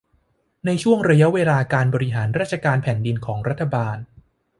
[0.65, 3.97] ในช่วงระยะเวลาการบริหารราชการแผ่นดินของรัฐบาล